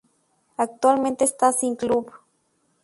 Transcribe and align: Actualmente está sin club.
Actualmente 0.57 1.23
está 1.25 1.51
sin 1.51 1.75
club. 1.75 2.11